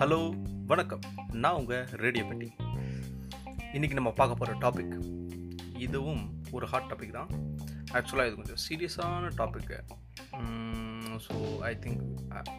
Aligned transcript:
Hello 0.00 0.18
வணக்கம். 0.70 1.02
நான் 1.42 1.56
உங்கள் 1.60 1.88
ரேடியோ 2.02 2.24
பெட்டி. 2.28 2.46
இன்றைக்கி 3.76 3.96
நம்ம 3.98 4.10
பார்க்க 4.20 4.38
போகிற 4.40 4.52
டாபிக் 4.62 4.94
இதுவும் 5.86 6.22
ஒரு 6.56 6.66
ஹாட் 6.70 6.86
டாபிக் 6.90 7.12
தான். 7.16 7.30
ஆக்சுவலாக 7.96 8.28
இது 8.28 8.36
கொஞ்சம் 8.38 8.60
சீரியஸான 8.66 9.30
topic 9.40 9.78
so 11.24 11.34
I 11.70 11.72
think 11.84 12.04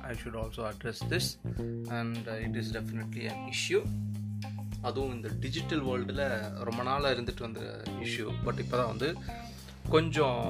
I 0.09 0.11
should 0.21 0.37
also 0.41 0.63
address 0.71 1.01
this 1.13 1.29
and 1.99 2.27
it 2.45 2.59
is 2.61 2.71
definitely 2.77 3.23
an 3.31 3.41
issue 3.53 3.79
அதுவும் 4.81 5.15
இந்த 5.15 5.31
டிஜிட்டல் 5.45 5.83
வேர்ல்டில் 5.87 6.23
ரொம்ப 6.69 6.83
நாளாக 6.89 7.15
இருந்துட்டு 7.15 7.45
வந்த 7.47 7.63
இஷ்யூ 8.05 8.27
பட் 8.43 8.61
இப்போ 8.65 8.77
தான் 8.81 8.91
வந்து 8.93 9.09
கொஞ்சம் 9.95 10.43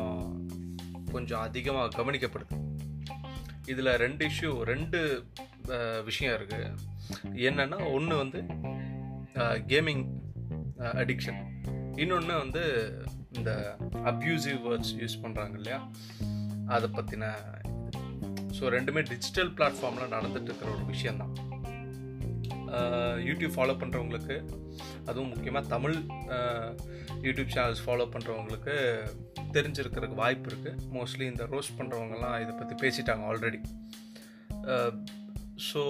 கொஞ்சம் 1.12 1.42
அதிகமாக 1.48 1.96
கவனிக்கப்படுது. 2.02 2.58
இதில் 3.72 3.98
ரெண்டு 4.06 4.26
இஷ்யூ 4.32 4.52
ரெண்டு 4.74 5.00
விஷயம் 6.04 6.42
இருக்குது 6.42 6.76
என்னென்னா 7.34 7.92
ஒன்று 7.92 8.18
வந்து 8.18 8.42
கேமிங் 9.68 10.06
அடிக்ஷன் 10.78 11.42
இன்னொன்று 11.96 12.38
வந்து 12.38 12.64
இந்த 13.32 13.78
அப்யூசிவ் 13.94 14.60
வேர்ட்ஸ் 14.64 14.94
யூஸ் 14.98 15.22
பண்ணுறாங்க 15.22 15.54
இல்லையா? 15.54 15.90
அதை 16.68 16.90
பற்றின 16.90 17.26
ஸோ 18.60 18.64
ரெண்டுமே 18.64 19.04
டிஜிட்டல் 19.04 19.52
பிளாட்ஃபார்மில் 19.52 20.12
நடந்துட்டு 20.12 20.42
இருக்கிற 20.42 20.72
ஒரு 20.72 20.86
விஷயந்தான் 20.86 21.34
யூடியூப் 23.26 23.56
ஃபாலோ 23.56 23.76
பண்ணுறவங்களுக்கு 23.78 24.50
அதுவும் 25.06 25.30
முக்கியமாக 25.30 25.68
தமிழ் 25.68 25.96
யூடியூப் 27.22 27.54
சேனல்ஸ் 27.54 27.84
ஃபாலோ 27.86 28.08
பண்ணுறவங்களுக்கு 28.12 28.76
தெரிஞ்சிருக்கிறதுக்கு 29.52 30.16
வாய்ப்பு 30.16 30.50
இருக்குது 30.50 30.78
மோஸ்ட்லி 30.94 31.22
இந்த 31.22 31.44
ரோஸ்ட் 31.44 31.78
பண்ணுறவங்கலாம் 31.78 32.42
இதை 32.42 32.54
பற்றி 32.56 32.88
பேசிட்டாங்க 32.88 33.26
ஆல்ரெடி 33.26 33.62
ஸோ 35.68 35.82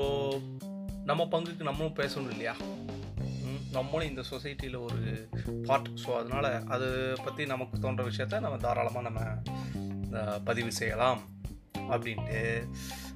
நம்ம 1.06 1.24
பங்குக்கு 1.32 1.62
நம்மளும் 1.62 1.96
பேசணும் 1.96 2.30
இல்லையா? 2.30 2.56
நம்மளும் 3.72 4.10
இந்த 4.10 4.24
சொசைட்டியில் 4.30 4.78
ஒரு 4.84 5.30
பார்ட் 5.66 5.90
ஸோ 6.06 6.10
அதனால் 6.16 6.68
அதை 6.68 6.88
பற்றி 7.24 7.46
நமக்கு 7.46 7.80
தோன்ற 7.80 8.04
விஷயத்த 8.04 8.40
நம்ம 8.40 8.58
தாராளமாக 8.58 9.10
நம்ம 9.10 9.22
பதிவு 10.44 10.72
செய்யலாம் 10.72 11.22
அப்படின்ட்டு 11.90 12.42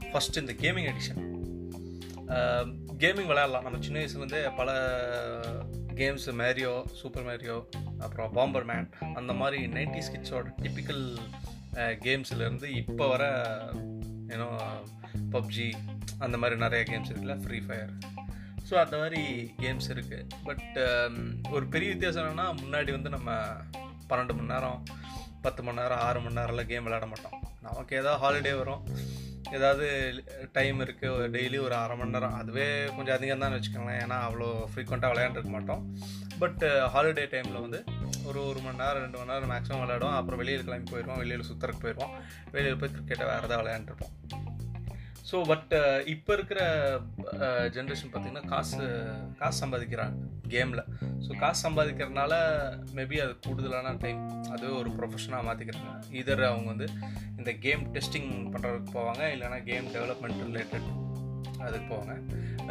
ஃபஸ்ட்டு 0.02 0.40
இந்த 0.40 0.54
கேமிங் 0.54 0.88
எடிஷன் 0.92 1.22
கேமிங் 2.98 3.30
விளையாடலாம். 3.32 3.64
நம்ம 3.64 3.80
சின்ன 3.80 4.00
வயசுலேருந்தே 4.00 4.56
பல 4.56 4.72
கேம்ஸ் 5.96 6.28
மேரியோ 6.38 6.86
சூப்பர் 6.92 7.26
மேரியோ 7.26 7.58
அப்புறம் 8.00 8.32
பாம்பர் 8.32 8.66
மேன் 8.66 8.90
அந்த 9.16 9.34
மாதிரி 9.34 9.66
நைன்டி 9.68 10.02
கிட்ஸோட 10.14 10.48
டிப்பிக்கல் 10.62 11.04
கேம்ஸ்லேருந்து 12.06 12.64
இப்போ 12.64 13.08
வர 13.08 13.24
ஏன்னோ 14.28 14.48
பப்ஜி 15.36 15.70
அந்த 16.26 16.36
மாதிரி 16.42 16.58
நிறைய 16.66 16.84
கேம்ஸ் 16.92 17.12
இருக்குல்ல 17.12 17.38
ஃப்ரீ 17.46 17.60
ஃபயர் 17.68 17.94
ஸோ 18.68 18.76
அந்த 18.84 18.96
மாதிரி 19.02 19.22
கேம்ஸ் 19.64 19.90
இருக்குது 19.94 20.28
பட் 20.48 20.78
um, 20.86 21.18
ஒரு 21.56 21.66
பெரிய 21.74 21.90
வித்தியாசம் 21.94 22.24
என்னென்னா 22.24 22.48
முன்னாடி 22.62 22.92
வந்து 22.98 23.10
நம்ம 23.18 23.32
பன்னெண்டு 24.10 24.36
மணி 24.38 24.54
நேரம் 24.54 24.80
பத்து 25.46 25.62
மணி 25.66 25.80
நேரம் 25.82 26.02
ஆறு 26.06 26.20
மணி 26.24 26.38
நேரம்லாம் 26.40 26.70
கேம் 26.70 26.86
விளையாட 26.86 27.08
மாட்டோம். 27.12 27.36
நமக்கு 27.66 27.94
ஏதாவது 28.00 28.22
ஹாலிடே 28.24 28.54
வரும். 28.60 28.84
ஏதாவது 29.58 29.88
டைம் 30.56 30.78
இருக்குது 30.86 31.28
டெய்லி 31.36 31.58
ஒரு 31.66 31.76
அரை 31.82 31.96
மணி 32.00 32.16
நேரம் 32.16 32.38
அதுவே 32.40 32.66
கொஞ்சம் 32.96 33.16
அதிகம் 33.18 33.44
தான் 33.44 33.56
வச்சுக்கோங்களேன். 33.56 34.02
ஏன்னா 34.06 34.18
அவ்வளோ 34.28 34.48
ஃப்ரீக்வெண்ட்டாக 34.72 35.14
விளையாண்டுருக்க 35.14 35.52
மாட்டோம். 35.58 35.84
பட் 36.42 36.64
ஹாலிடே 36.96 37.26
டைமில் 37.34 37.64
வந்து 37.66 37.82
ஒரு 38.30 38.40
ஒரு 38.50 38.60
மணி 38.66 38.82
நேரம் 38.84 39.04
ரெண்டு 39.06 39.20
மணி 39.20 39.34
நேரம் 39.34 39.54
மேக்ஸிமம் 39.54 39.84
விளையாடுவோம். 39.86 40.18
அப்புறம் 40.20 40.42
வெளியில் 40.44 40.68
கிளம்பி 40.70 40.92
போயிடுவோம். 40.94 41.22
வெளியில் 41.24 41.48
சுற்றுறக்கு 41.52 41.86
போயிடுவோம். 41.86 42.16
வெளியில் 42.56 42.82
போய் 42.84 42.94
கிரிக்கெட்டை 42.96 43.28
வேறு 43.32 43.48
ஏதாவது 43.50 43.64
விளையாண்டுருப்போம். 43.64 44.16
ஸோ 45.30 45.36
பட் 45.50 45.72
இப்போ 46.14 46.32
இருக்கிற 46.38 46.60
uh, 47.38 47.64
ஜென்ரேஷன் 47.76 48.10
பார்த்திங்கன்னா 48.10 48.50
காசு 48.52 48.88
காசு 49.40 49.58
சம்பாதிக்கிறாங்க 49.64 50.18
கேமில் 50.54 50.82
ஸோ 51.26 51.32
காசு 51.40 51.60
சம்பாதிக்கிறதுனால 51.66 52.34
மேபி 52.98 53.18
அது 53.24 53.34
கூடுதலான 53.46 53.94
டைம் 54.04 54.22
அது 54.54 54.66
ஒரு 54.80 54.90
ப்ரொஃபஷனாக 54.98 55.48
மாற்றிக்கிறாங்க 55.48 55.94
இதர் 56.22 56.44
அவங்க 56.50 56.68
வந்து 56.74 56.88
இந்த 57.40 57.54
கேம் 57.66 57.84
டெஸ்டிங் 57.96 58.30
பண்ணுறதுக்கு 58.54 58.94
போவாங்க 58.98 59.24
இல்லைனா 59.36 59.60
கேம் 59.70 59.88
டெவலப்மெண்ட் 59.96 60.44
ரிலேட்டட் 60.50 60.90
அதுக்கு 61.66 61.88
போவாங்க. 61.94 62.14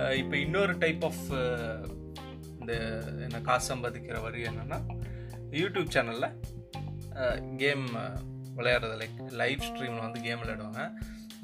Uh, 0.01 0.13
இப்போ 0.21 0.37
இன்னொரு 0.45 0.75
டைப் 0.85 1.05
ஆஃப் 1.11 1.25
uh, 1.41 1.77
இந்த 2.61 2.75
என்ன 3.27 3.41
காசு 3.49 3.67
சம்பாதிக்கிற 3.73 4.21
வரி 4.27 4.43
என்னென்னா 4.51 4.79
யூடியூப் 5.61 5.93
சேனலில் 5.97 6.31
கேம் 7.57 7.85
விளையாடுறது 8.57 8.97
லைக் 9.03 9.19
லைவ் 9.43 9.67
ஸ்ட்ரீமில் 9.69 10.05
வந்து 10.07 10.25
கேம் 10.27 10.41
விளையாடுவாங்க. 10.43 10.83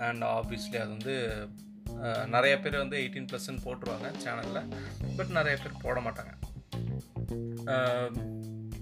அண்ட் 0.09 0.25
ஆப்வியஸ்லி 0.37 0.79
அது 0.83 0.91
வந்து 0.97 1.15
நிறைய 2.35 2.55
பேர் 2.65 2.83
வந்து 2.83 2.99
எயிட்டீன் 3.03 3.29
ப்ளஸ்ன்னு 3.31 3.65
போட்டுருவாங்க 3.65 4.09
சேனலில் 4.25 4.69
பட் 5.17 5.33
நிறைய 5.39 5.55
பேர் 5.63 5.83
போட 5.85 5.99
மாட்டாங்க. 6.07 6.33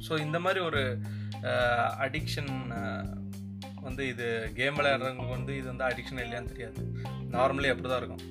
ஸோ 0.07 0.13
இந்த 0.27 0.39
மாதிரி 0.45 0.61
ஒரு 0.69 0.83
அடிக்ஷன் 2.05 2.53
வந்து 3.87 4.03
இது 4.13 4.27
கேம் 4.59 4.79
விளையாடுறவங்களுக்கு 4.79 5.37
வந்து 5.39 5.53
இது 5.61 5.67
வந்து 5.73 5.87
அடிக்ஷன் 5.89 6.23
இல்லையான்னு 6.25 6.53
தெரியாது. 6.55 6.81
நார்மலி 7.37 7.71
அப்படி 7.73 7.89
தான் 7.89 8.01
இருக்கும். 8.03 8.25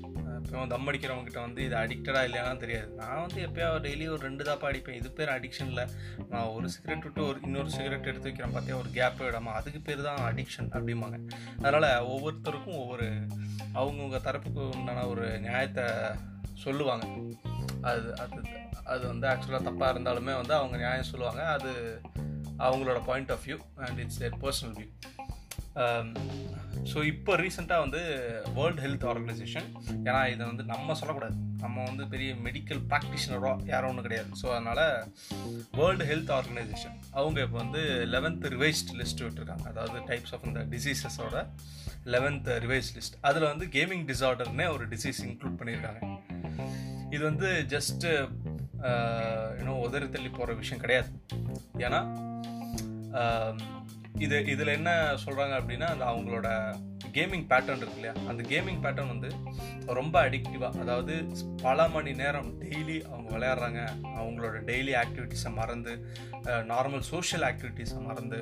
இவன் 0.51 0.71
தம் 0.73 0.87
அடிக்கிறவங்ககிட்ட 0.89 1.39
வந்து 1.39 1.63
இது 1.63 1.75
அடிக்டடாக 1.75 2.27
இல்லையான்னு 2.27 2.63
தெரியாது. 2.63 2.89
நான் 3.01 3.21
வந்து 3.25 3.39
எப்போயாவது 3.47 3.83
டெய்லி 3.85 4.05
ஒரு 4.09 4.21
ரெண்டு 4.27 4.43
தாப்பா 4.43 4.67
அடிப்பேன். 4.71 4.95
இது 4.95 5.11
பேர் 5.11 5.33
அடிக்ஷனில் 5.35 5.89
நான் 6.29 6.51
ஒரு 6.55 6.69
சிகரெட் 6.69 7.03
விட்டு 7.03 7.27
ஒரு 7.27 7.39
இன்னொரு 7.41 7.69
சிகரெட் 7.69 8.09
எடுத்து 8.11 8.29
வைக்கிறேன் 8.29 8.55
பார்த்தியா 8.55 8.79
ஒரு 8.79 8.89
கேப் 8.89 9.21
விடாம. 9.21 9.53
அதுக்கு 9.59 9.79
பேர் 9.79 10.07
தான் 10.09 10.23
அடிக்ஷன் 10.29 10.71
அப்படிம்பாங்க. 10.77 11.19
அதனால் 11.63 12.05
ஒவ்வொருத்தருக்கும் 12.13 12.79
ஒவ்வொரு 12.83 13.09
அவங்கவுங்க 13.73 14.19
தரப்புக்கு 14.29 14.63
உண்டான 14.75 15.07
ஒரு 15.07 15.39
நியாயத்தை 15.39 15.83
சொல்லுவாங்க. 16.53 17.05
அது 17.81 18.17
அது 18.17 18.41
அது 18.83 19.07
வந்து 19.07 19.27
ஆக்சுவலாக 19.27 19.67
தப்பாக 19.69 19.93
இருந்தாலுமே 19.93 20.33
வந்து 20.41 20.53
அவங்க 20.53 20.77
நியாயம் 20.77 21.11
சொல்லுவாங்க. 21.11 21.43
அது 21.57 22.01
அவங்களோட 22.57 22.99
point 23.05 23.31
of 23.31 23.45
view 23.45 23.57
and 23.75 23.99
it's 23.99 24.17
their 24.17 24.37
personal 24.41 24.75
view 24.77 24.87
so 26.91 26.97
இப்போ 27.11 27.31
ரீசெண்டாக 27.41 27.83
வந்து 27.83 28.01
வேர்ல்டு 28.57 28.81
ஹெல்த் 28.83 29.05
ஆர்கனைசேஷன் 29.11 29.67
ஏன்னா 30.07 30.19
இதை 30.33 30.43
வந்து 30.49 30.63
நம்ம 30.71 30.95
சொல்லக்கூடாது. 30.99 31.35
நம்ம 31.63 31.77
வந்து 31.89 32.03
பெரிய 32.13 32.31
மெடிக்கல் 32.45 32.81
ப்ராக்டிஷனரோ 32.91 33.51
யாரும் 33.71 33.89
ஒன்றும் 33.91 34.07
கிடையாது. 34.07 34.29
ஸோ 34.41 34.47
அதனால் 34.55 34.83
வேர்ல்டு 35.79 36.07
ஹெல்த் 36.11 36.31
ஆர்கனைசேஷன் 36.37 36.95
அவங்க 37.19 37.39
இப்போ 37.45 37.57
வந்து 37.63 37.81
லெவன்த் 38.15 38.45
ரிவைஸ்ட் 38.55 38.91
லிஸ்ட் 38.99 39.23
விட்டுருக்காங்க. 39.25 39.65
அதாவது 39.73 39.99
டைப்ஸ் 40.11 40.33
ஆஃப் 40.37 40.45
இந்த 40.51 40.63
டிசீசஸோட 40.75 41.43
லெவன்த் 42.15 42.49
ரிவைஸ் 42.65 42.91
லிஸ்ட் 42.97 43.17
அதில் 43.29 43.49
வந்து 43.51 43.67
கேமிங் 43.77 44.05
டிசார்டர்னே 44.11 44.67
ஒரு 44.75 44.85
டிசீஸ் 44.93 45.21
இன்க்ளூட் 45.29 45.57
பண்ணியிருக்காங்க. 45.61 46.01
இது 47.15 47.23
வந்து 47.31 47.49
ஜஸ்ட்டு 47.75 48.09
இன்னும் 49.59 49.77
uh, 49.77 49.85
உதறி 49.87 50.07
தள்ளி 50.15 50.29
போகிற 50.37 50.53
விஷயம் 50.61 50.83
கிடையாது. 50.83 51.09
ஏன்னா 51.85 52.01
um, 53.21 53.57
இது 54.17 54.45
இதில் 54.45 54.67
என்ன 54.67 54.91
சொல்கிறாங்க 55.25 55.55
அப்படின்னா 55.59 55.87
அந்த 55.93 56.05
அவங்களோட 56.05 56.47
கேமிங் 57.13 57.45
பேட்டர்ன் 57.49 57.81
இருக்கு 57.81 57.99
இல்லையா? 57.99 58.13
அந்த 58.27 58.41
கேமிங் 58.43 58.81
பேட்டர்ன் 58.83 59.07
வந்து 59.07 59.29
ரொம்ப 59.93 60.29
அடிக்டிவாக 60.29 60.79
அதாவது 60.79 61.13
பல 61.61 61.87
மணி 61.87 62.11
நேரம் 62.13 62.61
டெய்லி 62.61 62.97
அவங்க 63.01 63.29
விளையாடுறாங்க. 63.37 63.81
அவங்களோட 64.03 64.57
டெய்லி 64.65 64.93
ஆக்டிவிட்டீஸை 65.03 65.53
மறந்து 65.53 65.93
நார்மல் 66.43 66.99
சோஷியல் 66.99 67.45
ஆக்டிவிட்டீஸை 67.53 68.01
மறந்து 68.01 68.41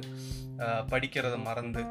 படிக்கிறத 0.92 1.44
மறந்து 1.44 1.84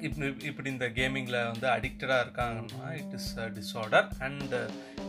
இப்படி 0.00 0.44
இப்படி 0.44 0.70
இந்த 0.70 0.86
கேமிங்கில் 0.88 1.46
வந்து 1.50 1.66
அடிக்டடாக 1.68 2.24
இருக்காங்கன்னா 2.24 2.90
இட் 2.92 3.12
இஸ் 3.12 3.30
டிஸார்டர் 3.38 4.06
அண்ட் 4.18 4.54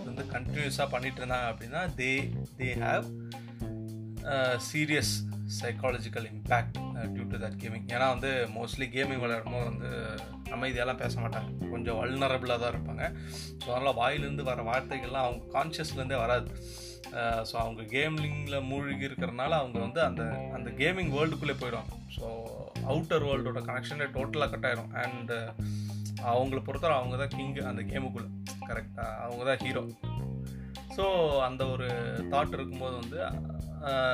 வந்து 0.06 0.24
கண்டினியூஸாக 0.32 0.90
பண்ணிட்டு 0.90 1.22
இருந்தாங்க 1.22 1.50
அப்படின்னா 1.52 1.84
they 1.96 2.12
they 2.58 2.70
have 2.80 3.06
serious 4.74 5.14
psychological 5.60 6.28
impact 6.34 6.78
due 7.14 7.26
to 7.32 7.40
that 7.44 7.58
gaming 7.64 7.88
ஏன்னா 7.96 8.08
வந்து 8.16 8.32
மோஸ்ட்லி 8.58 8.88
கேமிங் 8.96 9.24
விளையாடும்போது 9.24 9.66
வந்து 9.72 9.90
அமைதியெல்லாம் 10.56 11.02
பேச 11.02 11.14
மாட்டாங்க. 11.24 11.50
கொஞ்சம் 11.74 11.98
வல்னரபிளாக 12.00 12.60
தான் 12.62 12.74
இருப்பாங்க. 12.74 13.04
ஸோ 13.62 13.68
அதனால் 13.74 14.00
வாயிலேருந்து 14.02 14.46
வர 14.52 14.64
வார்த்தைகள்லாம் 14.70 15.28
அவங்க 15.28 15.44
கான்ஷியஸ்லேருந்தே 15.58 16.20
வராது. 16.26 16.50
Uh, 17.20 17.40
ஸோ 17.50 17.56
அவங்க 17.62 17.82
கேமிங்கில் 17.94 18.66
மூழ்கி 18.68 19.08
இருக்கிறனால 19.08 19.56
அவங்க 19.62 19.78
வந்து 19.86 20.00
அந்த 20.08 20.24
அந்த 20.58 20.70
கேமிங் 20.82 21.10
வேர்ல்டுக்குள்ளே 21.16 21.56
போயிடுவாங்க. 21.62 21.94
ஸோ 22.18 22.28
அவுட்டர் 22.92 23.26
வேர்ல்டோட 23.30 23.62
கனெக்ஷனே 23.70 24.08
டோட்டலாக 24.18 24.52
கட் 24.54 24.68
ஆயிரும். 24.70 24.94
அண்டு 25.02 25.38
uh, 25.38 26.30
அவங்கள 26.32 26.60
பொறுத்தவரை 26.68 26.96
அவங்க 27.00 27.16
தான் 27.22 27.34
கிங் 27.36 27.60
அந்த 27.72 27.84
கேமுக்குள்ளே 27.92 28.30
கரெக்டாக 28.70 29.18
அவங்க 29.26 29.44
தான் 29.50 29.62
ஹீரோ 29.64 29.84
ஸோ 30.96 31.06
அந்த 31.48 31.62
ஒரு 31.74 31.88
தாட் 32.32 32.56
இருக்கும்போது 32.58 32.96
வந்து 33.02 33.20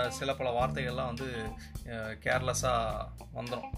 சில 0.09 0.33
பல 0.33 0.49
வார்த்தைகள்லாம் 0.57 1.11
வந்து 1.13 1.27
கேர்லெஸ்ஸாக 2.23 3.07
வந்துடும் 3.35 3.73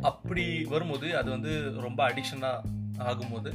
அப்படி 0.00 0.64
வரும்போது 0.64 1.16
அது 1.16 1.30
வந்து 1.30 1.80
ரொம்ப 1.80 2.00
அடிக்ஷனாக 2.08 2.76
ஆகும்போது 2.98 3.52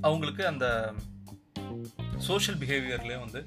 அவங்களுக்கு 0.00 0.46
அந்த 0.46 0.94
சோஷியல் 2.18 2.60
பிஹேவியர்லேயே 2.60 3.18
வந்து 3.18 3.40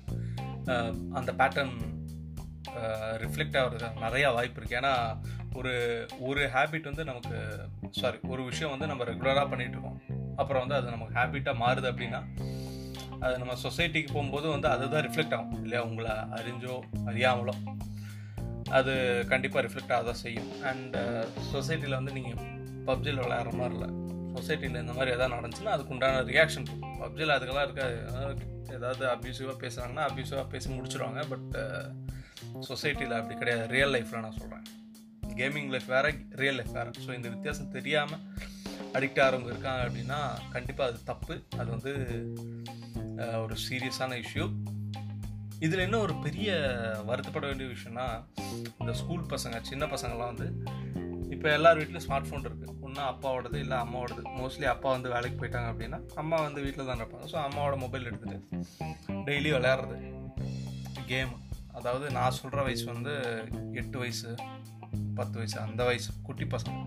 அந்த 1.14 1.32
பேட்டர்ன் 1.32 1.76
ரிஃப்ளெக்ட் 3.24 3.58
ஆகிறது 3.58 3.88
நிறையா 4.00 4.34
வாய்ப்பு 4.34 4.62
இருக்குது 4.62 4.80
ஏன்னா 4.82 4.94
ஒரு 5.54 5.74
ஒரு 6.20 6.50
ஹேபிட் 6.54 6.90
வந்து 6.90 7.04
நமக்கு 7.04 7.38
சாரி 7.90 8.18
ஒரு 8.28 8.44
விஷயம் 8.44 8.80
வந்து 8.80 8.88
நம்ம 8.88 9.04
ரெகுலராக 9.04 9.50
பண்ணிகிட்டு 9.52 9.78
இருக்கோம். 9.78 10.02
அப்புறம் 10.36 10.68
வந்து 10.68 10.76
அது 10.76 10.96
நமக்கு 10.98 11.18
ஹேபிட்டாக 11.20 11.62
மாறுது 11.64 11.90
அப்படின்னா 11.92 12.22
அது 13.26 13.34
நம்ம 13.42 13.56
சொசைட்டிக்கு 13.64 14.10
போகும்போது 14.16 14.48
வந்து 14.56 14.68
அதுதான் 14.74 15.06
ரிஃப்ளெக்ட் 15.08 15.36
ஆகும். 15.38 15.64
இல்லையா? 15.64 15.82
உங்களை 15.90 16.14
அறிஞ்சோ 16.38 16.76
அறியாமலோ. 17.10 17.56
அது 18.78 18.94
கண்டிப்பாக 19.32 19.62
ரிஃப்ளெக்ட் 19.66 19.94
ஆக 19.96 20.04
தான் 20.10 20.22
செய்யும் 20.26 20.52
அண்ட் 20.70 20.96
சொசைட்டியில் 21.54 21.96
uh, 21.96 22.00
வந்து 22.00 22.14
நீங்கள் 22.18 22.40
பப்ஜியில் 22.90 23.22
விளையாடுற 23.24 23.52
மாதிரி 23.60 23.76
இல்லை. 23.78 23.90
சொசைட்டியில் 24.36 24.82
இந்த 24.84 24.94
மாதிரி 24.98 25.14
எதாவது 25.16 25.36
நடந்துச்சுன்னா 25.36 25.74
அதுக்கு 25.76 25.94
உண்டான 25.96 26.22
ரியாக்ஷன் 26.32 26.68
பப்ஜியில் 27.02 27.36
அதுக்கெல்லாம் 27.36 27.68
இருக்காது 27.68 27.98
ஏதாவது 28.78 29.04
அப்யூசிவாக 29.16 29.56
பேசுகிறாங்கன்னா 29.64 30.06
அப்யூசிவாக 30.10 30.46
பேசி 30.54 30.70
முடிச்சிடுவாங்க 30.78 31.22
பட் 31.34 31.50
சொசைட்டியில் 32.70 33.16
uh, 33.16 33.22
அப்படி 33.22 33.38
கிடையாது. 33.42 33.66
ரியல் 33.76 33.94
லைஃப்பில் 33.96 34.26
நான் 34.28 34.40
சொல்கிறேன் 34.42 34.66
கேமிங் 35.42 35.70
லைஃப் 35.74 35.90
வேறு 35.96 36.14
ரியல் 36.44 36.58
லைஃப் 36.60 36.74
வேறு. 36.80 36.92
ஸோ 37.06 37.12
இந்த 37.20 37.28
வித்தியாசம் 37.36 37.74
தெரியாமல் 37.78 38.24
அடிக்ட் 38.98 39.22
ஆகிறவங்க 39.24 39.52
இருக்காங்க 39.54 39.82
அப்படின்னா 39.88 40.22
கண்டிப்பாக 40.56 40.90
அது 40.92 41.00
தப்பு. 41.12 41.36
அது 41.60 41.70
வந்து 41.76 41.94
ஒரு 43.44 43.56
சீரியஸான 43.66 44.18
இஷ்யூ. 44.24 44.46
இதில் 45.66 45.84
என்ன 45.86 45.98
ஒரு 45.98 46.14
பெரிய 46.26 46.52
வருத்தப்பட 47.10 47.46
வேண்டிய 47.50 47.68
விஷயம்னா 47.74 48.06
இந்த 48.80 48.94
ஸ்கூல் 49.02 49.28
பசங்க 49.34 49.58
சின்ன 49.70 49.86
பசங்கள்லாம் 49.86 50.32
வந்து 50.34 50.48
இப்போ 51.34 51.48
எல்லார் 51.58 51.80
வீட்லேயும் 51.80 52.06
ஸ்மார்ட் 52.06 52.28
ஃபோன் 52.30 52.48
இருக்குது 52.48 52.74
ஒன்றா 52.86 53.04
அப்பாவோடது 53.12 53.58
இல்லை 53.64 53.78
அம்மாவோடது. 53.84 54.22
மோஸ்ட்லி 54.40 54.66
அப்பா 54.72 54.90
வந்து 54.96 55.14
வேலைக்கு 55.14 55.38
போயிட்டாங்க 55.42 55.70
அப்படின்னா 55.72 56.00
அம்மா 56.22 56.38
வந்து 56.48 56.64
வீட்டில் 56.66 56.90
தான் 56.90 57.02
இருப்பாங்க. 57.02 57.28
ஸோ 57.34 57.38
அம்மாவோட 57.48 57.78
மொபைல் 57.84 58.08
எடுத்துகிட்டு 58.10 58.40
டெய்லி 59.28 59.52
விளையாடுறது 59.56 60.00
கேம் 61.12 61.32
அதாவது 61.80 62.06
நான் 62.18 62.38
சொல்கிற 62.40 62.62
வயசு 62.68 62.86
வந்து 62.94 63.14
எட்டு 63.82 63.98
வயசு 64.04 64.30
பத்து 65.20 65.36
வயசு 65.40 65.58
அந்த 65.66 65.82
வயசு 65.90 66.12
குட்டி 66.28 66.46
பசங்க. 66.56 66.80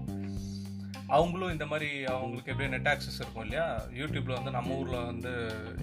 அவங்களும் 1.16 1.52
இந்த 1.54 1.66
மாதிரி 1.70 1.88
அவங்களுக்கு 2.12 2.50
எப்படியும் 2.52 2.74
நெட் 2.74 2.88
ஆக்சஸ் 2.92 3.18
இருக்கும் 3.20 3.44
இல்லையா? 3.46 3.64
யூடியூப்பில் 4.00 4.36
வந்து 4.36 4.52
நம்ம 4.56 4.76
ஊரில் 4.80 5.06
வந்து 5.10 5.32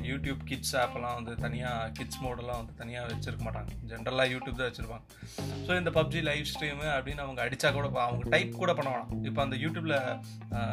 யூடியூப் 0.09 0.41
கிட்ஸ் 0.49 0.75
ஆப்பெல்லாம் 0.83 1.17
வந்து 1.19 1.33
தனியாக 1.45 1.89
கிட்ஸ் 1.97 2.21
மோடெல்லாம் 2.23 2.59
வந்து 2.61 2.75
தனியாக 2.81 3.09
வச்சுருக்க 3.11 3.43
மாட்டாங்க. 3.47 3.71
ஜென்ரலாக 3.91 4.31
யூடியூப் 4.33 4.59
தான் 4.59 4.69
வச்சுருப்பாங்க. 4.69 5.03
ஸோ 5.65 5.77
இந்த 5.81 5.91
பப்ஜி 5.97 6.21
லைவ் 6.29 6.45
ஸ்ட்ரீமு 6.51 6.87
அப்படின்னு 6.97 7.25
அவங்க 7.25 7.41
அடித்தா 7.45 7.71
கூட 7.77 7.87
அவங்க 8.05 8.29
டைப் 8.35 8.61
கூட 8.61 8.73
பண்ண 8.79 8.91
வேணாம். 8.93 9.11
இப்போ 9.29 9.41
அந்த 9.45 9.57
யூடியூப்பில் 9.63 9.97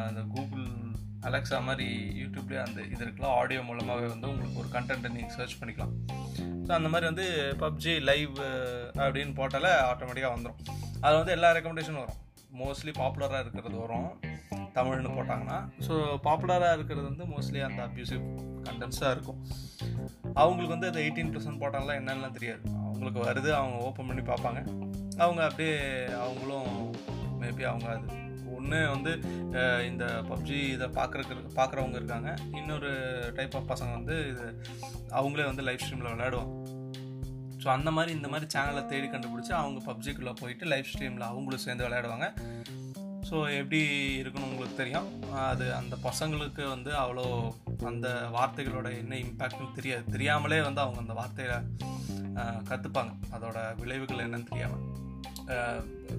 அந்த 0.09 0.23
கூகுள் 0.37 0.69
அலெக்ஸா 1.29 1.59
மாதிரி 1.69 1.89
யூடியூப்லேயே 2.23 2.61
அந்த 2.67 2.81
இது 2.93 3.03
இருக்கலாம். 3.07 3.37
ஆடியோ 3.41 3.63
மூலமாகவே 3.69 4.09
வந்து 4.15 4.31
உங்களுக்கு 4.33 4.61
ஒரு 4.63 4.71
கண்டென்ட்டை 4.77 5.11
நீங்கள் 5.17 5.37
சர்ச் 5.39 5.59
பண்ணிக்கலாம். 5.61 5.93
ஸோ 6.67 6.73
அந்த 6.79 6.89
மாதிரி 6.93 7.07
வந்து 7.11 7.27
பப்ஜி 7.65 7.95
லைவ் 8.11 8.39
அப்படின்னு 9.05 9.35
போட்டால 9.41 9.67
ஆட்டோமேட்டிக்காக 9.91 10.35
வந்துடும் 10.37 10.59
அதில் 11.05 11.21
வந்து 11.21 11.37
எல்லா 11.37 11.51
ரெக்கமெண்டேஷனும் 11.59 12.03
வரும். 12.05 12.23
மோஸ்ட்லி 12.61 12.93
பாப்புலராக 12.99 13.41
இருக்கிறது 13.45 13.77
வரும். 13.83 14.11
தமிழ்னு 14.77 15.17
போட்டாங்கன்னா. 15.17 15.59
ஸோ 15.87 15.95
பாப்புலராக 16.27 16.77
இருக்கிறது 16.79 17.07
வந்து 17.11 17.25
மோஸ்ட்லி 17.33 17.61
அந்த 17.67 17.81
அப்யூசிவ் 17.87 18.25
கண்டென்ட்ஸாக 18.67 19.13
இருக்கும். 19.15 19.41
அவங்களுக்கு 20.41 20.75
வந்து 20.77 20.91
அது 20.91 21.03
எயிட்டீன் 21.05 21.33
பர்சன்ட் 21.35 21.61
போட்டாலாம் 21.63 21.99
என்னென்னலாம் 22.01 22.37
தெரியாது. 22.39 22.63
அவங்களுக்கு 22.85 23.21
வருது 23.29 23.51
அவங்க 23.59 23.77
ஓப்பன் 23.89 24.09
பண்ணி 24.11 24.25
பார்ப்பாங்க. 24.31 24.63
அவங்க 25.25 25.41
அப்படியே 25.49 25.77
அவங்களும் 26.25 26.73
மேபி 27.43 27.65
அவங்க 27.73 27.89
அது 27.97 28.17
ஒன்று 28.57 28.79
வந்து 28.95 29.13
இந்த 29.91 30.05
பப்ஜி 30.31 30.59
இதை 30.77 30.87
பார்க்குறக்கு 30.99 31.35
பார்க்குறவங்க 31.59 31.99
இருக்காங்க. 32.01 32.31
இன்னொரு 32.61 32.91
டைப் 33.37 33.57
ஆஃப் 33.59 33.71
பசங்க 33.73 33.93
வந்து 33.99 34.17
இது 34.33 34.47
அவங்களே 35.19 35.47
வந்து 35.51 35.67
லைவ் 35.69 35.85
ஸ்ட்ரீமில் 35.85 36.13
விளையாடுவாங்க. 36.15 36.55
ஸோ 37.63 37.69
அந்த 37.77 37.91
மாதிரி 37.97 38.11
இந்த 38.19 38.29
மாதிரி 38.33 38.47
சேனலை 38.55 38.83
தேடி 38.91 39.07
கண்டுபிடிச்சி 39.15 39.53
அவங்க 39.61 39.81
பப்ஜிக்குள்ளே 39.91 40.35
போயிட்டு 40.41 40.65
லைவ் 40.73 40.91
ஸ்ட்ரீமில் 40.91 41.29
அவங்களும் 41.31 41.65
சேர்ந்து 41.65 41.87
விளையாடுவாங்க. 41.87 42.29
ஸோ 43.29 43.37
எப்படி 43.61 43.81
இருக்குன்னு 44.21 44.51
உங்களுக்கு 44.51 44.77
தெரியும். 44.81 45.09
அது 45.49 45.65
அந்த 45.79 45.95
பசங்களுக்கு 46.07 46.63
வந்து 46.75 46.91
அவ்வளோ 47.03 47.25
அந்த 47.91 48.09
வார்த்தைகளோட 48.37 48.89
என்ன 49.01 49.17
இம்பேக்ட்னு 49.25 49.77
தெரியாது. 49.79 50.05
தெரியாமலே 50.15 50.61
வந்து 50.69 50.83
அவங்க 50.85 51.01
அந்த 51.05 51.17
வார்த்தையை 51.21 51.59
கற்றுப்பாங்க 52.71 53.13
அதோட 53.37 53.59
விளைவுகள் 53.83 54.25
என்னன்னு 54.27 54.51
தெரியாமல் 54.51 54.85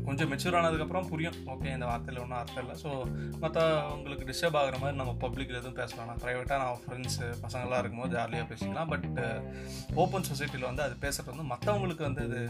கொஞ்சம் 0.05 0.29
மெச்சூர் 0.31 0.57
ஆனதுக்கப்புறம் 0.59 1.07
புரியும். 1.09 1.37
ஓகே 1.53 1.67
இந்த 1.75 1.85
வார்த்தையில் 1.89 2.21
ஒன்றும் 2.23 2.39
அர்த்தம் 2.39 2.63
இல்லை. 2.63 2.75
ஸோ 2.83 2.89
மற்ற 3.43 3.65
உங்களுக்கு 3.95 4.27
டிஸ்டர்ப் 4.29 4.57
ஆகிற 4.61 4.77
மாதிரி 4.83 4.97
நம்ம 5.01 5.13
பப்ளிக்கில் 5.23 5.59
எதுவும் 5.59 5.79
பேசலாம். 5.81 6.07
நான் 6.11 6.21
ப்ரைவேட்டாக 6.23 6.59
நான் 6.63 6.81
ஃப்ரெண்ட்ஸு 6.83 7.27
பசங்களாம் 7.45 7.81
இருக்கும்போது 7.83 8.15
ஜாலியாக 8.17 8.47
பேசிக்கலாம். 8.51 8.91
பட் 8.93 9.07
ஓப்பன் 10.03 10.27
சொசைட்டியில் 10.29 10.69
வந்து 10.69 10.85
அது 10.87 10.95
பேசுகிறது 11.05 11.33
வந்து 11.33 11.49
மற்றவங்களுக்கு 11.53 12.05
வந்து 12.09 12.23
இது 12.29 12.41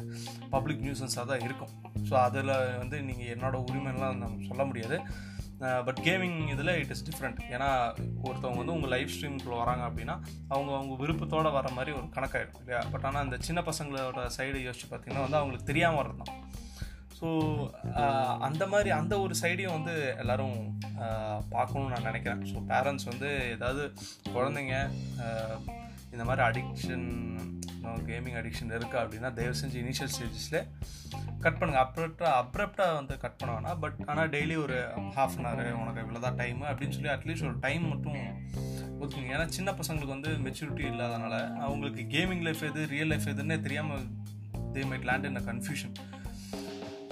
பப்ளிக் 0.56 0.86
நியூசன்ஸாக 0.86 1.26
தான் 1.32 1.44
இருக்கும். 1.48 1.74
ஸோ 2.10 2.16
அதில் 2.28 2.54
வந்து 2.84 3.00
நீங்கள் 3.10 3.32
என்னோடய 3.36 3.66
உரிமைலாம் 3.70 4.24
நம்ம 4.24 4.48
சொல்ல 4.52 4.66
முடியாது. 4.72 4.98
பட் 5.88 5.98
கேமிங் 6.06 6.38
இதில் 6.52 6.74
இட் 6.82 6.92
இஸ் 6.94 7.04
டிஃப்ரெண்ட் 7.08 7.40
ஏன்னா 7.54 7.70
ஒருத்தவங்க 8.28 8.60
வந்து 8.62 8.76
உங்கள் 8.76 8.92
லைஃப் 8.94 9.12
ஸ்ட்ரீமுக்குள்ளே 9.16 9.58
வராங்க 9.62 9.84
அப்படின்னா 9.88 10.16
அவங்க 10.54 10.70
அவங்க 10.78 10.94
விருப்பத்தோடு 11.02 11.50
வர 11.58 11.70
மாதிரி 11.78 11.92
ஒரு 12.00 12.08
கணக்காயிடும் 12.16 12.62
இல்லையா? 12.62 12.82
பட் 12.94 13.06
ஆனால் 13.10 13.24
அந்த 13.26 13.38
சின்ன 13.48 13.62
பசங்களோட 13.70 14.24
சைடு 14.38 14.62
யோசிச்சு 14.68 14.88
பார்த்தீங்கன்னா 14.92 15.26
வந்து 15.26 15.40
அவங்களுக்கு 15.40 15.70
தெரியாமல் 15.72 16.00
வர்றது 16.02 16.22
தான் 16.22 16.38
ஸோ 17.20 17.30
uh, 18.02 18.34
அந்த 18.48 18.64
மாதிரி 18.68 18.90
அந்த 18.98 19.14
ஒரு 19.24 19.34
சைடையும் 19.42 19.76
வந்து 19.78 19.96
எல்லோரும் 20.22 20.60
uh, 21.04 21.38
பார்க்கணுன்னு 21.56 21.94
நான் 21.94 22.10
நினைக்கிறேன். 22.10 22.44
ஸோ 22.52 22.60
பேரண்ட்ஸ் 22.72 23.10
வந்து 23.12 23.30
ஏதாவது 23.56 23.84
குழந்தைங்க 24.36 24.76
uh, 25.26 25.58
இந்த 26.14 26.24
மாதிரி 26.28 26.42
அடிக்ஷன் 26.48 27.08
கேமிங் 28.08 28.38
அடிக்ஷன் 28.40 28.72
இருக்கா 28.78 28.98
அப்படின்னா 29.02 29.30
தயவு 29.38 29.60
செஞ்சு 29.60 29.78
இனிஷியல் 29.84 30.12
ஸ்டேஜஸில் 30.14 30.60
கட் 31.44 31.60
பண்ணுங்கள் 31.60 31.84
அப்ரப்டாக 31.84 32.32
அப்ரப்டாக 32.42 32.96
வந்து 33.00 33.16
கட் 33.24 33.38
பண்ண 33.40 33.52
வேணாம். 33.56 33.80
பட் 33.84 34.00
ஆனால் 34.12 34.32
டெய்லி 34.36 34.56
ஒரு 34.64 34.78
ஹாஃப் 35.18 35.38
அன் 35.40 35.50
ஹவர் 35.50 35.70
உனக்கு 35.82 36.04
இவ்வளோ 36.06 36.22
தான் 36.26 36.40
டைமு 36.42 36.66
அப்படின்னு 36.72 36.98
சொல்லி 36.98 37.12
அட்லீஸ்ட் 37.16 37.48
ஒரு 37.50 37.58
டைம் 37.68 37.86
மட்டும் 37.94 38.20
ஒத்துக்குங்க 39.02 39.36
ஏன்னா 39.38 39.48
சின்ன 39.58 39.72
பசங்களுக்கு 39.80 40.16
வந்து 40.16 40.32
மெச்சூரிட்டி 40.48 40.86
இல்லாதனால 40.92 41.36
அவங்களுக்கு 41.66 42.04
கேமிங் 42.16 42.46
லைஃப் 42.48 42.64
எது 42.70 42.84
ரியல் 42.96 43.12
லைஃப் 43.14 43.30
எதுன்னே 43.34 43.58
தெரியாமல் 43.68 44.06
they 44.76 44.84
might 44.92 45.08
land 45.12 45.28
in 45.30 45.42
a 45.44 45.46
confusion 45.50 45.96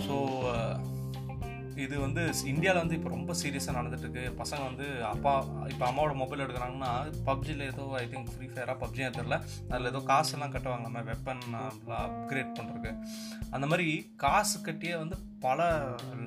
so 0.07 0.17
uh, 0.49 0.75
இது 1.83 1.95
வந்து 2.03 2.21
இந்தியாவில் 2.51 2.79
வந்து 2.81 2.95
இப்போ 2.97 3.09
ரொம்ப 3.15 3.31
சீரியஸாக 3.39 3.73
நடந்துட்டுருக்கு. 3.77 4.21
பசங்க 4.39 4.61
வந்து 4.67 4.85
அப்பா 5.09 5.33
இப்போ 5.71 5.83
அம்மாவோட 5.87 6.13
மொபைல் 6.21 6.43
எடுக்கிறாங்கன்னா 6.45 6.91
பப்ஜியில் 7.27 7.61
ஏதோ 7.67 7.83
ஐ 7.99 8.01
திங்க் 8.13 8.31
ஃப்ரீ 8.33 8.47
ஃபயராக 8.53 8.75
பப்ஜியாக 8.83 9.15
தெரில 9.17 9.35
அதில் 9.69 9.89
ஏதோ 9.91 10.01
காசெல்லாம் 10.11 10.53
கட்டுவாங்க 10.55 10.85
நம்ம 10.87 11.03
வெப்பன் 11.09 11.43
அப்கிரேட் 11.99 12.55
பண்ணுறதுக்கு 12.57 12.93
அந்த 13.55 13.65
மாதிரி 13.71 13.87
காசு 14.23 14.57
கட்டியே 14.59 14.95
வந்து 15.03 15.17
பல 15.45 15.67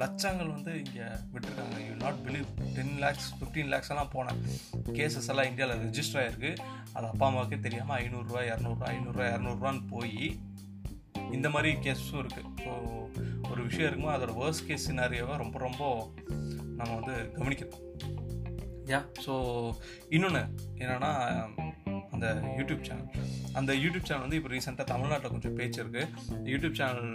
லட்சங்கள் 0.02 0.52
வந்து 0.56 0.74
இங்கே 0.82 1.08
விட்டுருக்காங்க. 1.32 1.78
You 1.86 1.94
not 2.04 2.20
believe 2.26 2.46
ten 2.76 2.94
lakhs 3.04 3.28
fifteen 3.38 3.72
lakhs 3.74 3.92
எல்லாம் 3.94 4.12
போன 4.16 4.36
கேசஸ் 4.98 5.30
எல்லாம் 5.34 5.50
இந்தியாவில் 5.50 5.82
ரெஜிஸ்டர் 5.86 6.22
ஆகிருக்கு 6.22 6.52
அது 6.94 7.06
அப்பா 7.12 7.26
அம்மாவுக்கே 7.30 7.60
தெரியாமல் 7.66 7.98
ஐநூறுரூவா 8.02 8.44
இரநூறுவா 8.50 8.88
ஐநூறுரூவா 8.94 9.28
இரநூறுவான்னு 9.32 9.84
போய் 9.90 10.22
இந்த 11.38 11.48
மாதிரி 11.54 11.70
கேஸும் 11.86 12.20
இருக்குது 12.22 12.50
ஸோ 12.64 12.72
ஒரு 13.50 13.60
விஷயம் 13.68 13.88
இருக்குமோ 13.88 14.12
அதோட 14.16 14.32
வேர்ஸ்ட் 14.40 14.66
கேஸ் 14.68 14.86
சினாரியோவை 14.88 15.36
ரொம்ப 15.44 15.58
ரொம்ப 15.66 15.82
நம்ம 16.78 16.90
வந்து 17.00 17.14
கவனிக்கணும். 17.38 17.86
யா. 18.92 19.00
ஸோ 19.24 19.32
இன்னொன்று 20.16 20.42
என்னென்னா 20.82 21.10
அந்த 22.14 22.28
யூடியூப் 22.58 22.82
சேனல் 22.86 23.10
அந்த 23.58 23.72
யூடியூப் 23.82 24.06
சேனல் 24.08 24.24
வந்து 24.24 24.38
இப்போ 24.38 24.50
ரீசெண்டாக 24.54 24.86
தமிழ்நாட்டில் 24.90 25.32
கொஞ்சம் 25.34 25.54
பேச்சு 25.58 25.78
இருக்குது 25.82 26.48
யூடியூப் 26.52 26.76
சேனல் 26.80 27.06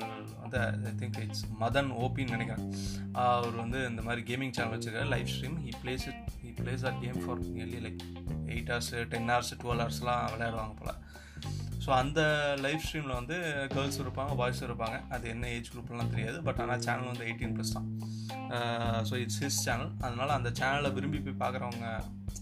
வந்து 0.44 0.60
ஐ 0.90 0.94
திங்க் 1.02 1.20
இட்ஸ் 1.24 1.44
மதன் 1.64 1.90
ஓபின்னு 2.04 2.36
நினைக்கிறேன். 2.36 2.64
அவர் 3.24 3.58
வந்து 3.64 3.80
இந்த 3.92 4.02
மாதிரி 4.08 4.24
கேமிங் 4.30 4.56
சேனல் 4.58 4.74
வச்சுருக்காரு. 4.76 5.10
Live 5.16 5.32
stream 5.34 5.58
he 5.66 5.74
plays 5.84 6.06
it 6.12 6.24
he 6.44 6.52
plays 6.62 6.86
a 6.92 6.94
game 7.04 7.20
for 7.26 7.44
nearly 7.58 7.82
like 7.88 8.02
eight 8.54 8.72
hours 8.74 8.92
ten 9.14 9.30
hours 9.34 9.54
twelve 9.64 9.84
ஹவர்ஸ்லாம் 9.84 10.26
விளையாடுவாங்க 10.36 10.76
போல். 10.82 10.98
ஸோ 11.86 11.92
அந்த 12.02 12.22
லைவ் 12.66 12.84
ஸ்ட்ரீமில் 12.84 13.18
வந்து 13.20 13.36
கேர்ள்ஸ் 13.74 14.00
இருப்பாங்க 14.04 14.36
பாய்ஸ் 14.40 14.62
இருப்பாங்க. 14.68 14.98
அது 15.16 15.26
என்ன 15.34 15.50
ஏஜ் 15.56 15.72
குரூப்லாம் 15.74 16.14
தெரியாது 16.14 16.38
பட் 16.48 16.62
ஆனால் 16.64 16.84
சேனல் 16.86 17.12
வந்து 17.12 17.26
எயிட்டீன் 17.30 17.54
ப்ளஸ் 17.58 17.74
தான். 17.78 17.90
ஸோ 19.10 19.14
இட்ஸ் 19.24 19.42
ஹிஸ் 19.44 19.60
சேனல் 19.66 19.92
அதனால் 20.06 20.38
அந்த 20.38 20.52
சேனலை 20.60 20.92
விரும்பி 20.98 21.20
போய் 21.26 21.42
பார்க்குறவங்க 21.44 21.88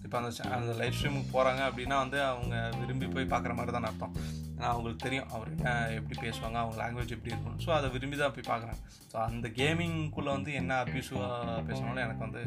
இப்போ 0.06 0.18
அந்த 0.20 0.32
அந்த 0.56 0.72
லைவ் 0.80 0.96
ஸ்ட்ரீமுக்கு 0.98 1.34
போகிறாங்க 1.36 1.62
அப்படின்னா 1.70 1.98
வந்து 2.04 2.20
அவங்க 2.30 2.56
விரும்பி 2.80 3.08
போய் 3.16 3.32
பார்க்குற 3.34 3.54
மாதிரி 3.58 3.74
தான் 3.76 3.88
அர்த்தம். 3.90 4.16
ஏன்னா 4.56 4.68
அவங்களுக்கு 4.72 5.06
தெரியும் 5.06 5.30
அவர் 5.36 5.52
என்ன 5.56 5.70
எப்படி 6.00 6.16
பேசுவாங்க 6.26 6.58
அவங்க 6.62 6.76
லாங்குவேஜ் 6.82 7.14
எப்படி 7.16 7.34
இருக்கும் 7.34 7.58
ஸோ 7.64 7.70
அதை 7.78 7.88
விரும்பி 7.96 8.18
தான் 8.18 8.36
போய் 8.36 8.50
பார்க்குறாங்க 8.52 8.82
ஸோ 9.12 9.18
அந்த 9.28 9.48
கேமிங்குள்ளே 9.60 10.32
வந்து 10.38 10.52
என்ன 10.62 10.78
அப்யூசிவாக 10.84 11.62
பேசினாலும் 11.70 12.06
எனக்கு 12.06 12.26
வந்து 12.28 12.44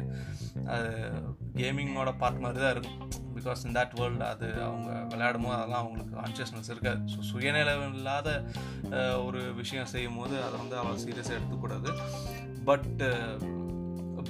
அது 0.75 0.89
கேமிங்கோட 1.61 2.11
பார்ட் 2.23 2.43
மாதிரி 2.45 2.61
தான் 2.65 2.75
இருக்கும். 2.75 3.01
பிகாஸ் 3.37 3.63
இன் 3.67 3.75
தட் 3.77 3.95
வேர்ல்டு 3.99 4.25
அது 4.33 4.47
அவங்க 4.67 4.89
விளையாடும் 5.11 5.45
போது 5.45 5.57
அதெல்லாம் 5.57 5.83
அவங்களுக்கு 5.83 6.13
கான்சியஸ்னஸ் 6.21 6.71
இருக்காது. 6.73 7.01
ஸோ 7.13 7.19
சுயநிலம் 7.31 7.95
இல்லாத 7.99 8.29
ஒரு 9.27 9.41
விஷயம் 9.61 9.91
செய்யும் 9.93 10.19
போது 10.21 10.35
அதை 10.47 10.55
வந்து 10.63 10.77
அவள் 10.83 11.03
சீரியஸாக 11.05 11.37
எடுத்துக்கூடாது 11.39 11.91
பட் 12.69 12.89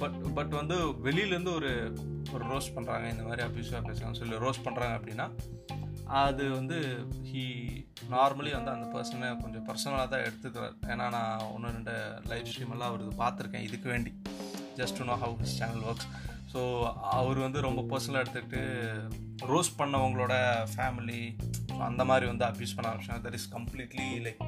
பட் 0.00 0.18
பட் 0.36 0.52
வந்து 0.60 0.76
வெளியிலேருந்து 1.06 1.52
ஒரு 1.54 1.70
ஒரு 2.34 2.44
ரோஸ்ட் 2.52 2.74
பண்ணுறாங்க 2.76 3.06
இந்த 3.14 3.24
மாதிரி 3.28 3.42
அப்யூஸாக 3.46 3.82
பேசுகிறாங்க 3.88 4.18
சொல்லி 4.20 4.42
ரோஸ்ட் 4.44 4.64
பண்ணுறாங்க 4.66 4.94
அப்படின்னா 4.98 5.26
அது 6.22 6.44
வந்து 6.58 6.76
ஹீ 7.30 7.42
நார்மலி 8.12 8.52
வந்து 8.56 8.70
அந்த 8.74 8.86
பர்சனை 8.94 9.28
கொஞ்சம் 9.42 9.66
பர்சனலாக 9.68 10.06
தான் 10.12 10.24
எடுத்துக்கிறார் 10.28 10.76
ஏன்னா 10.92 11.06
நான் 11.16 11.44
ஒன்று 11.54 11.72
ரெண்டு 11.76 11.94
லைவ் 12.30 12.48
ஸ்ட்ரீம் 12.50 12.72
எல்லாம் 12.74 12.90
அவருக்கு 12.90 13.14
பார்த்துருக்கேன். 13.24 13.66
இதுக்கு 13.68 13.88
வேண்டி. 13.92 14.12
Just 14.80 15.02
know 15.10 15.16
how 15.24 15.36
his 15.42 15.56
channel 15.60 15.84
works 15.90 16.08
so 16.52 16.60
அவர் 17.18 17.38
வந்து 17.44 17.60
ரொம்ப 17.66 17.80
பர்சனலாக 17.90 18.22
எடுத்துக்கிட்டு 18.24 18.62
ரோஸ் 19.52 19.70
பண்ணவங்களோட 19.80 20.34
ஃபேமிலி 20.74 21.20
அந்த 21.88 22.04
மாதிரி 22.10 22.26
வந்து 22.32 22.44
அப்யூஸ் 22.50 22.74
பண்ண 22.76 22.86
ஆரம்பிச்சாங்க. 22.92 23.22
தட் 23.26 23.38
இஸ் 23.40 23.50
கம்ப்ளீட்லி 23.56 24.08
லைக் 24.26 24.42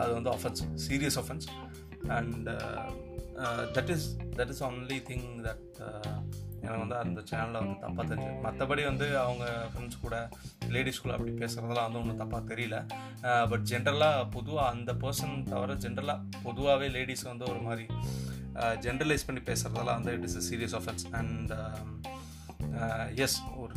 அது 0.00 0.10
வந்து 0.18 0.30
offence 0.36 0.62
serious 0.86 1.18
offence 1.22 1.46
and 2.08 2.48
that 3.76 3.90
is 3.94 4.06
that 4.38 4.52
is 4.54 4.62
only 4.68 4.98
thing 5.10 5.28
that 5.46 5.66
எனக்கு 6.62 6.82
வந்து 6.82 6.96
அந்த 7.02 7.20
சேனலில் 7.28 7.60
வந்து 7.62 7.76
தப்பாக 7.84 8.04
தெரிஞ்சு 8.10 8.32
மற்றபடி 8.46 8.82
வந்து 8.88 9.06
அவங்க 9.18 9.44
ஃப்ரெண்ட்ஸ் 9.70 10.00
கூட 10.02 10.16
லேடிஸ் 10.74 11.02
கூட 11.04 11.12
அப்படி 11.16 11.32
பேசுகிறதெல்லாம் 11.42 11.86
வந்து 11.88 12.00
ஒன்றும் 12.02 12.20
தப்பாக 12.22 12.42
தெரியல. 12.52 12.78
பட் 13.52 13.64
ஜென்ரலாக 13.70 14.26
பொதுவாக 14.36 14.72
அந்த 14.74 14.92
பர்சன் 15.04 15.36
தவிர 15.52 15.76
ஜென்ரலாக 15.84 16.42
பொதுவாகவே 16.46 16.88
லேடிஸ் 16.96 17.30
வந்து 17.32 17.46
ஒரு 17.52 17.62
மாதிரி 17.68 17.86
uh, 18.60 18.74
ஜென்ரலைஸ் 18.84 19.26
பண்ணி 19.26 19.42
பேசுகிறதெல்லாம் 19.50 19.98
வந்து 20.00 20.14
it 20.16 20.26
is 20.28 20.38
a 20.40 20.44
serious 20.50 20.76
offence 20.80 21.06
and 21.20 21.52
as 23.24 23.38
ஒரு 23.62 23.74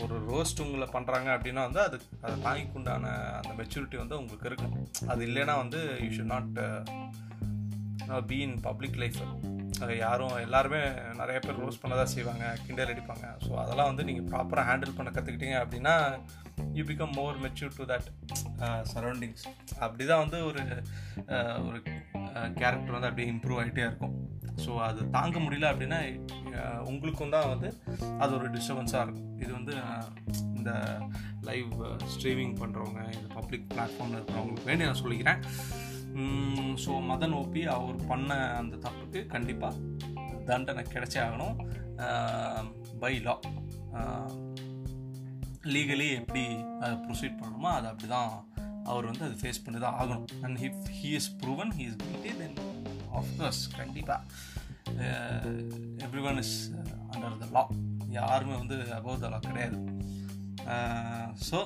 ஒரு 0.00 0.16
ரோஸ்ட் 0.30 0.62
உங்களை 0.64 0.86
பண்ணுறாங்க 0.96 1.28
அப்படின்னா 1.36 1.62
வந்து 1.68 1.80
அது 1.86 1.96
அதை 2.24 2.34
தாங்கிக்குண்டான 2.46 3.14
அந்த 3.38 3.52
மெச்சூரிட்டி 3.60 3.96
வந்து 3.96 4.18
உங்களுக்கு 4.18 4.48
இருக்கும் 4.50 4.76
அது 5.08 5.22
இல்லைன்னா 5.28 5.54
வந்து 5.56 5.80
you 6.04 6.10
should 6.16 6.32
not 6.34 6.52
be 8.30 8.38
in 8.46 8.58
public 8.66 8.98
life 9.02 9.20
யாரும் 10.02 10.36
எல்லாருமே 10.44 10.80
நிறைய 11.18 11.38
பேர் 11.44 11.60
ரோஸ் 11.64 11.80
பண்ண 11.82 11.96
தான் 11.98 12.12
செய்வாங்க 12.12 12.44
கிண்டல் 12.64 12.92
அடிப்பாங்க. 12.92 13.26
ஸோ 13.44 13.50
அதெல்லாம் 13.62 13.90
வந்து 13.90 14.06
நீங்கள் 14.08 14.26
ப்ராப்பராக 14.30 14.68
ஹேண்டில் 14.68 14.96
பண்ண 14.96 15.10
கற்றுக்கிட்டீங்க 15.16 15.56
அப்படின்னா 15.62 15.94
you 16.78 16.84
become 16.88 17.14
more 17.18 17.36
mature 17.44 17.76
to 17.78 17.84
that 17.90 18.08
surroundings 18.92 19.44
அப்படி 19.84 20.04
தான் 20.10 20.22
வந்து 20.24 20.38
ஒரு 20.48 20.62
uh, 21.34 21.56
ஒரு 21.66 21.78
uh, 22.36 22.48
கேரக்டர் 22.60 22.96
வந்து 22.96 23.10
அப்படியே 23.10 23.28
இம்ப்ரூவ் 23.34 23.60
ஆகிட்டே 23.62 23.84
இருக்கும். 23.88 24.16
ஸோ 24.64 24.70
அது 24.88 25.00
தாங்க 25.16 25.38
முடியல 25.44 25.70
அப்படின்னா 25.72 26.00
uh, 26.60 26.78
உங்களுக்கும் 26.90 27.34
தான் 27.36 27.50
வந்து 27.52 27.70
அது 28.22 28.30
ஒரு 28.38 28.48
டிஸ்டர்பன்ஸாக 28.56 29.04
இருக்கும். 29.06 29.30
இது 29.44 29.52
வந்து 29.58 29.74
இந்த 30.58 30.72
லைவ் 31.50 31.70
ஸ்ட்ரீமிங் 32.14 32.56
பண்ணுறவங்க 32.62 33.02
இந்த 33.18 33.28
பப்ளிக் 33.38 33.68
பிளாட்ஃபார்மில் 33.74 34.18
இருக்கிறவங்களுக்கு 34.18 34.70
வேண்டி 34.70 34.88
நான் 34.88 35.02
சொல்லிக்கிறேன். 35.04 35.40
ஸோ 36.84 36.92
மதன் 37.10 37.36
ஓபி 37.40 37.62
அவர் 37.76 37.98
பண்ண 38.10 38.30
அந்த 38.60 38.76
தப்புக்கு 38.86 39.20
கண்டிப்பாக 39.34 39.74
தண்டனை 40.48 40.82
கிடைச்சே 40.92 41.20
ஆகணும். 41.26 41.56
பை 43.02 43.14
லா 43.26 43.34
லீகலி 45.74 46.06
எப்படி 46.20 46.44
அதை 46.82 46.94
ப்ரொசீட் 47.04 47.38
பண்ணணுமோ 47.40 47.70
அதை 47.78 47.86
அப்படி 47.92 48.08
தான் 48.16 48.30
அவர் 48.90 49.08
வந்து 49.10 49.24
அது 49.28 49.36
ஃபேஸ் 49.40 49.62
பண்ணி 49.64 49.78
தான் 49.84 49.96
ஆகணும் 50.02 50.28
and 50.44 50.58
if 50.64 50.84
he 50.98 51.10
is 51.18 51.30
proven 51.40 51.72
he 51.78 51.84
is 51.88 51.98
guilty 52.04 52.32
then 52.40 52.56
of course 53.20 53.62
கண்டிப்பாக 53.78 54.20
every 56.06 56.22
one 56.30 56.40
is 56.44 56.54
under 57.12 57.38
the 57.42 57.48
law 57.56 57.64
யாருமே 58.18 58.54
வந்து 58.62 58.76
அபவ் 58.98 59.22
த 59.24 59.28
லா 59.34 59.40
கிடையாது. 59.48 59.78
ஸோ 61.48 61.58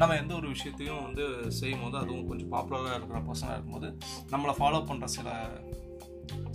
நம்ம 0.00 0.12
எந்த 0.22 0.32
ஒரு 0.40 0.48
விஷயத்தையும் 0.54 1.02
வந்து 1.06 1.24
செய்யும் 1.58 1.82
போது 1.84 1.96
அதுவும் 2.02 2.28
கொஞ்சம் 2.30 2.52
பாப்புலராக 2.54 2.98
இருக்கிற 2.98 3.20
பர்சனாக 3.28 3.56
இருக்கும்போது 3.56 3.88
நம்மளை 4.32 4.54
ஃபாலோ 4.60 4.80
பண்ணுற 4.90 5.08
சில 5.16 5.28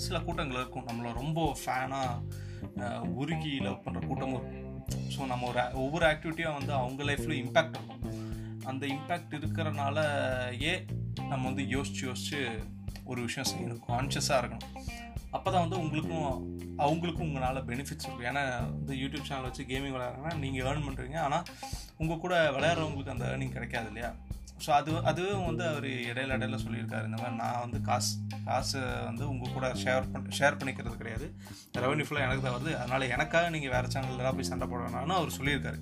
சில 0.05 0.19
கூட்டங்கள் 0.25 0.59
இருக்கும். 0.59 0.87
நம்மளை 0.89 1.09
ரொம்ப 1.21 1.39
ஃபேனாக 1.61 3.03
உருகி 3.21 3.53
லவ் 3.65 3.83
பண்ணுற 3.85 4.01
கூட்டமும் 4.07 4.37
இருக்கும். 4.37 4.71
ஸோ 5.15 5.27
நம்ம 5.31 5.47
ஒரு 5.51 5.63
ஒவ்வொரு 5.83 6.05
ஆக்டிவிட்டியும் 6.11 6.57
வந்து 6.59 6.73
அவங்க 6.81 7.03
லைஃப்பில் 7.09 7.39
இம்பேக்ட் 7.43 7.77
இருக்கும். 7.79 8.03
அந்த 8.71 8.83
இம்பேக்ட் 8.95 9.35
இருக்கிறனால 9.39 9.97
ஏ 10.69 10.73
நம்ம 11.31 11.43
வந்து 11.49 11.65
யோசிச்சு 11.75 12.03
யோசிச்சு 12.09 12.39
ஒரு 13.11 13.21
விஷயம் 13.27 13.49
செய்யணும். 13.51 13.83
கான்ஷியஸாக 13.89 14.39
இருக்கணும். 14.41 14.67
அப்போ 15.35 15.49
தான் 15.51 15.65
வந்து 15.65 15.81
உங்களுக்கும் 15.83 16.29
அவங்களுக்கும் 16.85 17.27
உங்களால் 17.29 17.65
பெனிஃபிட்ஸ் 17.71 18.07
இருக்கும் 18.07 18.29
ஏன்னா 18.31 18.43
இந்த 18.79 18.93
யூடியூப் 19.01 19.27
சேனல் 19.29 19.47
வச்சு 19.49 19.63
கேமிங் 19.71 19.95
விளையாடுறாங்கன்னா 19.95 20.39
நீங்கள் 20.43 20.65
ஏர்ன் 20.69 20.87
பண்ணுறீங்க 20.87 21.19
ஆனால் 21.25 21.45
உங்கள் 22.03 22.23
கூட 22.23 22.35
விளையாடுறவங்களுக்கு 22.55 23.15
அந்த 23.15 23.27
ஏர்னிங் 23.33 23.55
கிடைக்காது 23.57 23.89
இல்லையா? 23.91 24.11
ஸோ 24.63 24.69
அது 24.77 24.91
அதுவும் 25.09 25.47
வந்து 25.47 25.63
அவர் 25.69 25.87
இடையில 26.09 26.35
இடையில 26.37 26.57
சொல்லியிருக்காரு. 26.65 27.05
இந்த 27.09 27.17
மாதிரி 27.21 27.35
நான் 27.41 27.61
வந்து 27.63 27.79
காசு 27.87 28.11
காசு 28.49 28.79
வந்து 29.07 29.23
உங்கள் 29.31 29.55
கூட 29.55 29.67
ஷேர் 29.81 30.11
பண்ண 30.13 30.35
ஷேர் 30.39 30.59
பண்ணிக்கிறது 30.59 31.01
கிடையாது. 31.01 31.27
ரெவன்யூ 31.83 32.05
ஃபுல்லாக 32.07 32.27
எனக்கு 32.27 32.45
தான் 32.45 32.55
வருது. 32.57 32.73
அதனால் 32.81 33.11
எனக்காக 33.15 33.49
நீங்கள் 33.55 33.73
வேறு 33.75 33.93
சேனல்லாம் 33.95 34.37
போய் 34.39 34.51
சண்டை 34.51 34.67
போட 34.73 34.91
அவர் 35.19 35.37
சொல்லியிருக்காரு. 35.39 35.81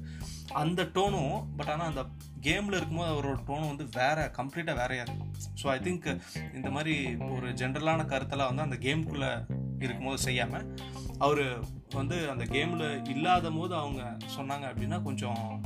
அந்த 0.51 0.83
டோனும் 0.83 1.55
பட் 1.57 1.69
ஆனால் 1.69 1.87
அந்த 1.87 2.05
கேமில் 2.41 2.75
இருக்கும்போது 2.75 3.13
அவரோட 3.13 3.37
டோனும் 3.47 3.67
வந்து 3.67 3.89
வேறு 3.93 4.21
கம்ப்ளீட்டாக 4.21 4.77
வேறையாக 4.77 5.05
இருக்கும் 5.05 5.33
ஸோ 5.63 5.67
ஐ 5.67 5.79
திங்க் 5.79 6.21
இந்த 6.53 6.69
மாதிரி 6.69 7.15
ஒரு 7.29 7.47
ஜென்ரலான 7.47 8.05
கருத்தெல்லாம் 8.05 8.55
வந்து 8.55 8.61
அந்த 8.61 8.75
கேமுக்குள்ளே 8.75 9.31
இருக்கும்போது 9.79 10.17
செய்யாமல் 10.17 10.75
அவர் 11.17 11.63
வந்து 11.95 12.29
அந்த 12.29 12.43
கேமில் 12.45 13.07
இல்லாத 13.07 13.51
போது 13.51 13.75
அவங்க 13.75 14.17
சொன்னாங்க 14.37 14.65
அப்படின்னா 14.71 15.01
கொஞ்சம் 15.01 15.63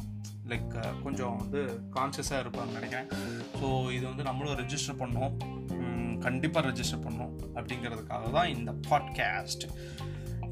லைக் 0.48 1.04
கொஞ்சம் 1.04 1.38
வந்து 1.38 1.62
கான்சியஸாக 1.96 2.44
இருப்பாங்க 2.44 2.72
நினைக்கிறேன். 2.74 3.10
ஸோ 3.60 3.92
இது 3.92 4.08
வந்து 4.08 4.24
நம்மளும் 4.24 4.60
ரெஜிஸ்டர் 4.60 5.00
பண்ணோம். 5.02 5.34
கண்டிப்பாக 6.20 6.68
ரெஜிஸ்டர் 6.68 7.04
பண்ணோம் 7.06 7.34
அப்படிங்கிறதுக்காக 7.56 8.32
தான் 8.32 8.48
இந்த 8.48 8.72
பாட்காஸ்ட் 8.90 9.66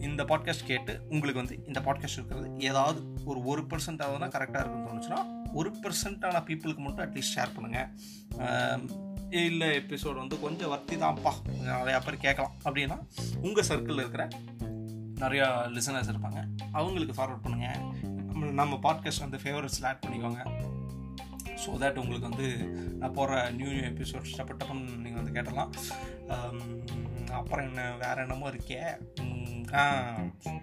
இந்த 0.02 0.24
பாட்காஸ்ட் 0.24 0.66
கேட்டு 0.66 0.94
உங்களுக்கு 1.10 1.42
வந்து 1.42 1.56
இந்த 1.68 1.80
பாட்காஸ்ட் 1.80 2.20
இருக்கிறது 2.20 2.48
ஏதாவது 2.60 3.00
ஒரு 3.26 3.44
ஒரு 3.44 3.62
பர்சன்ட் 3.62 4.04
ஆகுதுன்னா 4.06 4.30
கரெக்டாக 4.36 4.62
இருக்குன்னு 4.64 4.88
தோணுச்சுன்னா 4.90 5.22
ஒரு 5.54 5.72
பர்சன்டான 5.84 6.42
பீப்புளுக்கு 6.48 6.84
மட்டும் 6.86 7.06
அட்லீஸ்ட் 7.06 7.36
ஷேர் 7.36 7.56
பண்ணுங்கள் 7.56 9.04
இல்லை 9.30 9.68
எபிசோடு 9.78 10.14
வந்து 10.14 10.40
கொஞ்சம் 10.40 10.70
வர்த்தி 10.70 10.96
தான்ப்பா. 10.96 11.32
நிறையா 11.70 12.00
பேர் 12.06 12.24
கேட்கலாம். 12.26 12.54
அப்படின்னா 12.66 12.98
உங்கள் 13.42 13.68
சர்க்கிளில் 13.70 14.04
இருக்கிற 14.04 14.28
நிறையா 15.24 15.48
லிசனர்ஸ் 15.76 16.12
இருப்பாங்க. 16.14 16.40
அவங்களுக்கு 16.72 17.18
ஃபார்வர்ட் 17.18 17.46
பண்ணுங்கள் 17.46 17.82
நம்ம 18.28 18.52
நம்ம 18.52 18.80
பாட்காஸ்ட் 18.86 19.26
வந்து 19.26 19.38
ஃபேவரட்ஸில் 19.44 19.88
ஆட் 19.90 20.04
பண்ணிக்கோங்க. 20.06 20.42
ஸோ 21.64 21.72
தட் 21.82 22.00
உங்களுக்கு 22.02 22.30
வந்து 22.30 22.48
நான் 23.00 23.14
போகிற 23.14 23.50
நியூ 23.50 23.68
நியூ 23.68 23.86
எபிசோட்ஸ் 23.92 24.36
டப்ப 24.38 24.56
டப்பன்னு 24.62 24.98
நீங்கள் 25.04 25.22
வந்து 25.22 25.36
கேட்டலாம். 25.38 25.72
அப்புறம் 27.32 27.66
என்ன 27.68 27.96
வேறு 27.96 28.22
என்னமோ 28.22 28.50
இருக்கே. 28.50 28.82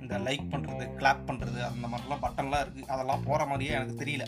இந்த 0.02 0.18
லைக் 0.26 0.46
பண்ணுறது 0.52 0.84
கிளாப் 1.00 1.22
பண்ணுறது 1.28 1.60
அந்த 1.68 1.86
மாதிரிலாம் 1.92 2.22
பட்டன்லாம் 2.24 2.62
இருக்குது 2.64 2.88
அதெல்லாம் 2.94 3.24
போகிற 3.28 3.46
மாதிரியே 3.50 3.72
எனக்கு 3.78 3.96
தெரியல. 4.02 4.24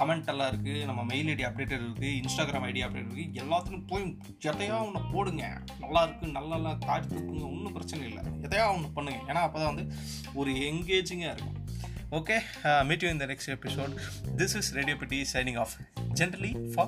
கமெண்ட் 0.00 0.30
எல்லாம் 0.32 0.50
இருக்குது 0.52 0.84
நம்ம 0.90 1.04
மெயில் 1.12 1.30
ஐடி 1.34 1.46
அப்டேட்டட் 1.48 1.84
இருக்குது 1.86 2.12
இன்ஸ்டாகிராம் 2.20 2.66
ஐடி 2.70 2.82
அப்டேட் 2.86 3.06
இருக்குது 3.08 3.40
எல்லாத்துக்கும் 3.42 3.86
போய் 3.92 4.06
எதையா 4.52 4.78
ஒன்று 4.86 5.02
போடுங்க. 5.14 5.44
நல்லா 5.84 6.02
இருக்குது 6.06 6.34
நல்லா 6.38 6.72
காட்சி 6.88 7.08
தூக்குங்க 7.14 7.46
ஒன்றும் 7.52 7.76
பிரச்சனை 7.78 8.04
இல்லை. 8.10 8.24
எதையா 8.48 8.66
ஒன்று 8.76 8.94
பண்ணுங்க. 8.98 9.20
ஏன்னா 9.30 9.42
அப்போ 9.48 9.60
தான் 9.62 9.72
வந்து 9.74 9.86
ஒரு 10.40 10.52
எங்கேஜிங்காக 10.70 11.34
இருக்கும். 11.36 11.56
Okay 12.18 12.36
meet 12.88 13.02
you 13.04 13.08
you 13.10 13.16
next 13.32 13.50
the 13.52 13.56
this 13.64 13.78
is 13.78 14.36
this 14.40 14.54
is 14.60 14.68
radio 14.78 14.96
pity 15.02 15.20
signing 15.34 15.58
off. 15.64 15.74
Generally 16.20 16.52
for 16.76 16.86